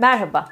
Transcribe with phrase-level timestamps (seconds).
[0.00, 0.46] Merhaba.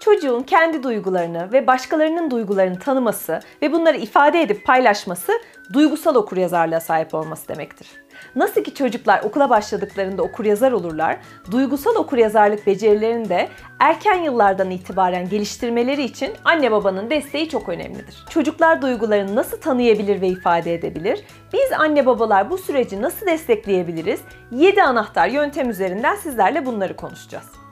[0.00, 5.32] Çocuğun kendi duygularını ve başkalarının duygularını tanıması ve bunları ifade edip paylaşması
[5.72, 7.88] duygusal okuryazarlığa sahip olması demektir.
[8.36, 11.16] Nasıl ki çocuklar okula başladıklarında okuryazar olurlar,
[11.50, 13.48] duygusal okuryazarlık becerilerini de
[13.80, 18.24] erken yıllardan itibaren geliştirmeleri için anne babanın desteği çok önemlidir.
[18.30, 21.24] Çocuklar duygularını nasıl tanıyabilir ve ifade edebilir?
[21.52, 24.20] Biz anne babalar bu süreci nasıl destekleyebiliriz?
[24.50, 27.63] 7 anahtar yöntem üzerinden sizlerle bunları konuşacağız.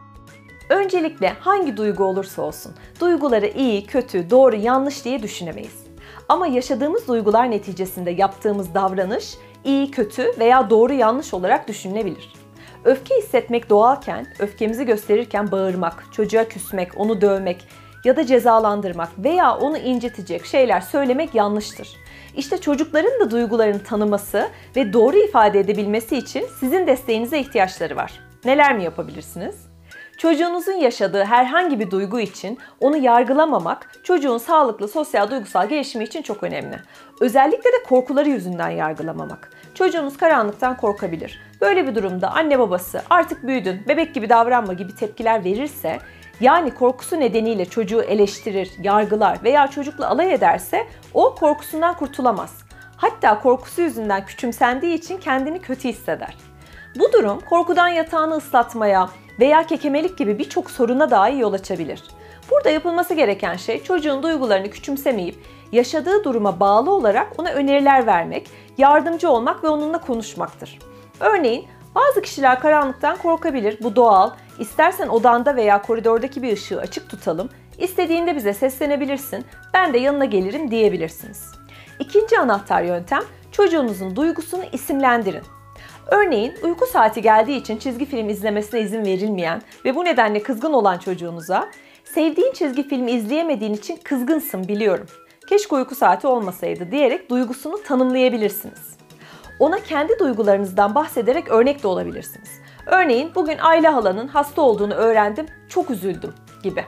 [0.72, 5.86] Öncelikle hangi duygu olursa olsun, duyguları iyi, kötü, doğru, yanlış diye düşünemeyiz.
[6.28, 12.32] Ama yaşadığımız duygular neticesinde yaptığımız davranış iyi, kötü veya doğru, yanlış olarak düşünülebilir.
[12.84, 17.66] Öfke hissetmek doğalken, öfkemizi gösterirken bağırmak, çocuğa küsmek, onu dövmek
[18.04, 21.88] ya da cezalandırmak veya onu incitecek şeyler söylemek yanlıştır.
[22.36, 28.20] İşte çocukların da duygularını tanıması ve doğru ifade edebilmesi için sizin desteğinize ihtiyaçları var.
[28.44, 29.71] Neler mi yapabilirsiniz?
[30.16, 36.42] Çocuğunuzun yaşadığı herhangi bir duygu için onu yargılamamak çocuğun sağlıklı sosyal duygusal gelişimi için çok
[36.42, 36.76] önemli.
[37.20, 39.50] Özellikle de korkuları yüzünden yargılamamak.
[39.74, 41.40] Çocuğunuz karanlıktan korkabilir.
[41.60, 45.98] Böyle bir durumda anne babası artık büyüdün, bebek gibi davranma gibi tepkiler verirse
[46.40, 52.62] yani korkusu nedeniyle çocuğu eleştirir, yargılar veya çocukla alay ederse o korkusundan kurtulamaz.
[52.96, 56.36] Hatta korkusu yüzünden küçümsendiği için kendini kötü hisseder.
[56.98, 59.08] Bu durum korkudan yatağını ıslatmaya,
[59.40, 62.02] veya kekemelik gibi birçok soruna dahi yol açabilir.
[62.50, 65.36] Burada yapılması gereken şey çocuğun duygularını küçümsemeyip
[65.72, 70.78] yaşadığı duruma bağlı olarak ona öneriler vermek, yardımcı olmak ve onunla konuşmaktır.
[71.20, 73.78] Örneğin bazı kişiler karanlıktan korkabilir.
[73.82, 74.30] Bu doğal.
[74.58, 77.48] İstersen odanda veya koridordaki bir ışığı açık tutalım.
[77.78, 79.44] İstediğinde bize seslenebilirsin.
[79.74, 81.52] Ben de yanına gelirim diyebilirsiniz.
[81.98, 85.42] İkinci anahtar yöntem çocuğunuzun duygusunu isimlendirin.
[86.06, 90.98] Örneğin uyku saati geldiği için çizgi film izlemesine izin verilmeyen ve bu nedenle kızgın olan
[90.98, 91.68] çocuğunuza
[92.04, 95.06] sevdiğin çizgi filmi izleyemediğin için kızgınsın biliyorum.
[95.48, 98.96] Keşke uyku saati olmasaydı diyerek duygusunu tanımlayabilirsiniz.
[99.58, 102.50] Ona kendi duygularınızdan bahsederek örnek de olabilirsiniz.
[102.86, 106.84] Örneğin bugün Ayla halanın hasta olduğunu öğrendim, çok üzüldüm gibi.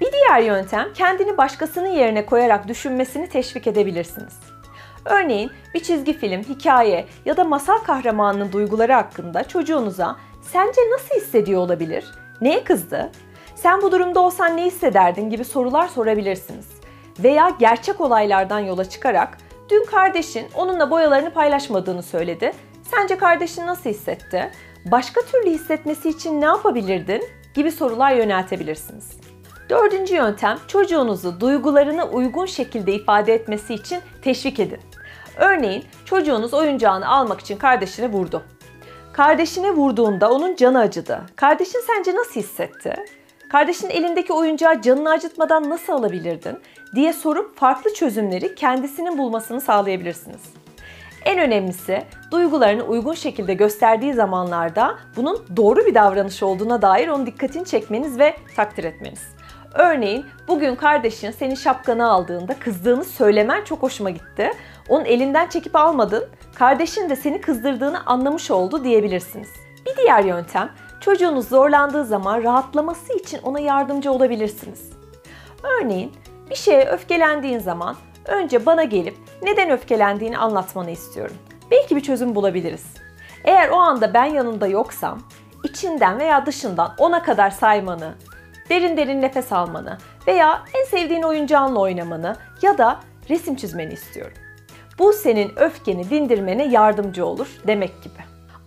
[0.00, 4.49] Bir diğer yöntem kendini başkasının yerine koyarak düşünmesini teşvik edebilirsiniz.
[5.04, 11.60] Örneğin bir çizgi film, hikaye ya da masal kahramanının duyguları hakkında çocuğunuza sence nasıl hissediyor
[11.60, 12.04] olabilir?
[12.40, 13.10] Neye kızdı?
[13.54, 16.68] Sen bu durumda olsan ne hissederdin gibi sorular sorabilirsiniz.
[17.18, 19.38] Veya gerçek olaylardan yola çıkarak
[19.70, 22.52] dün kardeşin onunla boyalarını paylaşmadığını söyledi.
[22.82, 24.50] Sence kardeşin nasıl hissetti?
[24.84, 27.22] Başka türlü hissetmesi için ne yapabilirdin?
[27.54, 29.10] gibi sorular yöneltebilirsiniz.
[29.70, 34.80] Dördüncü yöntem çocuğunuzu duygularını uygun şekilde ifade etmesi için teşvik edin.
[35.40, 38.42] Örneğin çocuğunuz oyuncağını almak için kardeşine vurdu.
[39.12, 41.20] Kardeşine vurduğunda onun canı acıdı.
[41.36, 42.94] Kardeşin sence nasıl hissetti?
[43.52, 46.58] Kardeşin elindeki oyuncağı canını acıtmadan nasıl alabilirdin
[46.94, 50.40] diye sorup farklı çözümleri kendisinin bulmasını sağlayabilirsiniz.
[51.24, 57.64] En önemlisi duygularını uygun şekilde gösterdiği zamanlarda bunun doğru bir davranış olduğuna dair onun dikkatini
[57.64, 59.22] çekmeniz ve takdir etmeniz.
[59.74, 64.50] Örneğin bugün kardeşin senin şapkanı aldığında kızdığını söylemen çok hoşuma gitti.
[64.90, 66.24] Onun elinden çekip almadın,
[66.54, 69.48] kardeşin de seni kızdırdığını anlamış oldu diyebilirsiniz.
[69.86, 70.70] Bir diğer yöntem,
[71.00, 74.92] çocuğunuz zorlandığı zaman rahatlaması için ona yardımcı olabilirsiniz.
[75.62, 76.12] Örneğin
[76.50, 77.96] bir şeye öfkelendiğin zaman
[78.26, 81.36] önce bana gelip neden öfkelendiğini anlatmanı istiyorum.
[81.70, 82.86] Belki bir çözüm bulabiliriz.
[83.44, 85.22] Eğer o anda ben yanında yoksam,
[85.64, 88.14] içinden veya dışından ona kadar saymanı,
[88.68, 94.36] derin derin nefes almanı veya en sevdiğin oyuncağınla oynamanı ya da resim çizmeni istiyorum.
[95.00, 98.14] Bu senin öfkeni dindirmene yardımcı olur demek gibi.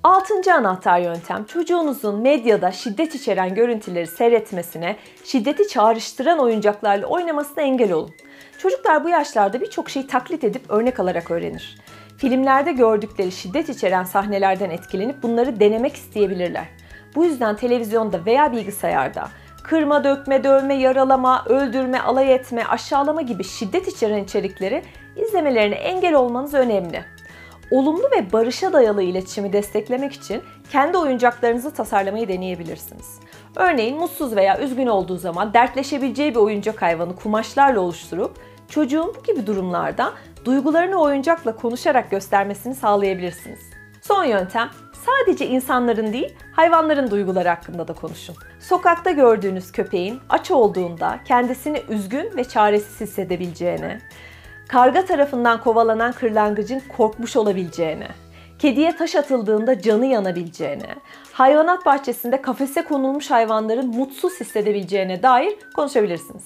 [0.03, 8.11] Altıncı anahtar yöntem çocuğunuzun medyada şiddet içeren görüntüleri seyretmesine, şiddeti çağrıştıran oyuncaklarla oynamasına engel olun.
[8.57, 11.77] Çocuklar bu yaşlarda birçok şeyi taklit edip örnek alarak öğrenir.
[12.17, 16.65] Filmlerde gördükleri şiddet içeren sahnelerden etkilenip bunları denemek isteyebilirler.
[17.15, 19.27] Bu yüzden televizyonda veya bilgisayarda
[19.63, 24.83] kırma, dökme, dövme, yaralama, öldürme, alay etme, aşağılama gibi şiddet içeren içerikleri
[25.15, 27.05] izlemelerine engel olmanız önemli.
[27.71, 30.41] Olumlu ve barışa dayalı iletişimi desteklemek için
[30.71, 33.19] kendi oyuncaklarınızı tasarlamayı deneyebilirsiniz.
[33.55, 38.37] Örneğin mutsuz veya üzgün olduğu zaman dertleşebileceği bir oyuncak hayvanı kumaşlarla oluşturup
[38.69, 40.11] çocuğun bu gibi durumlarda
[40.45, 43.82] duygularını oyuncakla konuşarak göstermesini sağlayabilirsiniz.
[44.07, 44.69] Son yöntem
[45.05, 48.35] sadece insanların değil, hayvanların duyguları hakkında da konuşun.
[48.59, 53.99] Sokakta gördüğünüz köpeğin aç olduğunda kendisini üzgün ve çaresiz hissedebileceğini,
[54.67, 58.07] karga tarafından kovalanan kırlangıcın korkmuş olabileceğini,
[58.59, 60.95] kediye taş atıldığında canı yanabileceğine,
[61.33, 66.43] hayvanat bahçesinde kafese konulmuş hayvanların mutsuz hissedebileceğine dair konuşabilirsiniz.